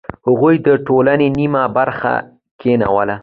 [0.27, 2.13] هغوی د ټولنې نیمه برخه
[2.61, 3.15] کینوله.